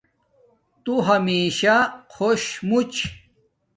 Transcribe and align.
تو 0.83 0.93
ہمشہ 1.07 1.75
خوش 2.13 2.43
موچ 2.67 2.93